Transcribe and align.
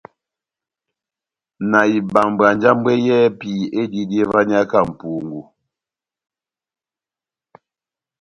Na 1.69 1.79
ibambwa 1.97 2.47
njambwɛ 2.55 2.93
yɛ́hɛ́pi 3.05 3.51
ediyidi 3.81 4.15
evaniyaka 4.23 4.77
mʼpungú. 4.87 5.41